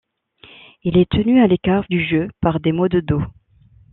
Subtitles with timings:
[0.83, 3.21] Il est tenu à l'écart du jeu par des maux de dos.